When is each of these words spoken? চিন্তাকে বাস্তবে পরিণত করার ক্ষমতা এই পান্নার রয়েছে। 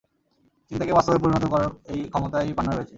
চিন্তাকে 0.71 0.93
বাস্তবে 0.93 1.17
পরিণত 1.23 1.45
করার 1.51 1.69
ক্ষমতা 2.11 2.37
এই 2.41 2.53
পান্নার 2.57 2.75
রয়েছে। 2.77 2.89